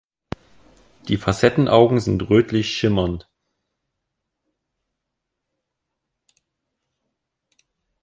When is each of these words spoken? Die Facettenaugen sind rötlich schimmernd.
Die 1.09 1.17
Facettenaugen 1.17 1.99
sind 1.99 2.27
rötlich 2.27 2.75
schimmernd. 2.75 3.29